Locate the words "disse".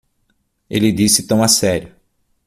0.91-1.27